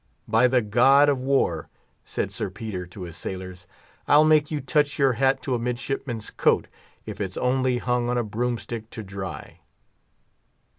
"By 0.27 0.47
the 0.47 0.63
god 0.63 1.09
of 1.09 1.21
war!" 1.21 1.69
said 2.03 2.31
Sir 2.31 2.49
Peter 2.49 2.87
to 2.87 3.03
his 3.03 3.15
sailors, 3.15 3.67
"I'll 4.07 4.23
make 4.23 4.49
you 4.49 4.59
touch 4.59 4.97
your 4.97 5.13
hat 5.13 5.43
to 5.43 5.53
a 5.53 5.59
midshipman's 5.59 6.31
coat, 6.31 6.65
if 7.05 7.21
it's 7.21 7.37
only 7.37 7.77
hung 7.77 8.09
on 8.09 8.17
a 8.17 8.23
broomstick 8.23 8.89
to 8.89 9.03
dry!" 9.03 9.59